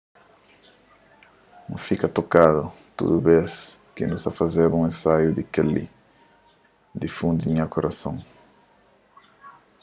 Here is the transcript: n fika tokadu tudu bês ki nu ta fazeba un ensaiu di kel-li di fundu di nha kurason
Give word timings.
n 1.69 1.71
fika 1.85 2.07
tokadu 2.17 2.63
tudu 2.95 3.15
bês 3.25 3.53
ki 3.93 4.03
nu 4.09 4.15
ta 4.23 4.31
fazeba 4.39 4.75
un 4.81 4.87
ensaiu 4.89 5.29
di 5.37 5.43
kel-li 5.53 5.85
di 6.99 7.07
fundu 7.15 7.39
di 7.43 7.49
nha 7.55 7.65
kurason 7.73 8.17